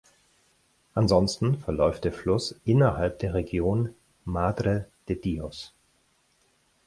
[0.95, 3.93] Ansonsten verläuft der Fluss innerhalb der Region
[4.25, 5.75] Madre de Dios.